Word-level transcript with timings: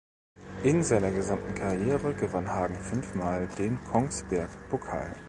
In 0.63 0.81
seiner 0.81 1.11
gesamten 1.11 1.53
Karriere 1.53 2.15
gewann 2.15 2.49
Hagen 2.51 2.73
fünfmal 2.73 3.47
den 3.59 3.79
Kongsberg-Pokal. 3.83 5.15